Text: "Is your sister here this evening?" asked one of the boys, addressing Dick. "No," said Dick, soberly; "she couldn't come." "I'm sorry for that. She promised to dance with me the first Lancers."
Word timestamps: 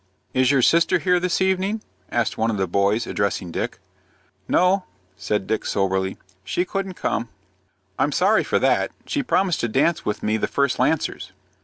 "Is 0.33 0.49
your 0.49 0.63
sister 0.63 0.97
here 0.97 1.19
this 1.19 1.41
evening?" 1.41 1.83
asked 2.11 2.35
one 2.35 2.49
of 2.49 2.57
the 2.57 2.65
boys, 2.65 3.05
addressing 3.05 3.51
Dick. 3.51 3.77
"No," 4.47 4.85
said 5.15 5.45
Dick, 5.45 5.63
soberly; 5.63 6.17
"she 6.43 6.65
couldn't 6.65 6.93
come." 6.95 7.29
"I'm 7.99 8.11
sorry 8.11 8.43
for 8.43 8.57
that. 8.57 8.89
She 9.05 9.21
promised 9.21 9.59
to 9.59 9.67
dance 9.67 10.03
with 10.03 10.23
me 10.23 10.37
the 10.37 10.47
first 10.47 10.79
Lancers." 10.79 11.33